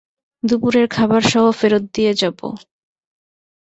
দুপুরের 0.43 0.87
খাবারসহ 0.87 1.43
ফেরত 1.51 1.83
দিয়ে 1.95 2.13
যাব। 2.13 2.39